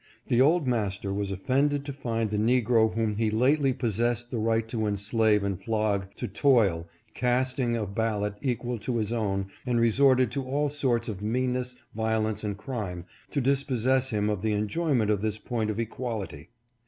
The 0.29 0.41
old 0.41 0.65
master 0.67 1.13
was 1.13 1.29
offended 1.29 1.85
to 1.85 1.93
find 1.93 2.31
the 2.31 2.37
negro 2.39 2.91
whom 2.95 3.17
he 3.17 3.29
lately 3.29 3.71
possessed 3.71 4.31
the 4.31 4.39
right 4.39 4.67
to 4.67 4.87
enslave 4.87 5.43
and 5.43 5.61
flog 5.61 6.07
to 6.15 6.27
toil, 6.27 6.87
casting 7.13 7.77
a 7.77 7.85
ballot 7.85 8.33
equal 8.41 8.79
to 8.79 8.97
his 8.97 9.11
own, 9.13 9.45
and 9.63 9.79
resorted 9.79 10.31
to 10.31 10.43
all 10.43 10.69
sorts 10.69 11.07
of 11.07 11.21
meanness, 11.21 11.75
violence, 11.93 12.43
and 12.43 12.57
crime, 12.57 13.05
to 13.29 13.41
dispossess 13.41 14.09
him 14.09 14.27
of 14.27 14.41
the 14.41 14.53
enjoyment 14.53 15.11
of 15.11 15.21
this 15.21 15.37
point 15.37 15.69
of 15.69 15.79
equality. 15.79 16.49